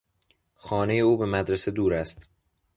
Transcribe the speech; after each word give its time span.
خانهٔ 0.55 0.99
او 0.99 1.17
به 1.17 1.25
مدرسه 1.25 1.71
دور 1.71 1.93
است. 1.93 2.27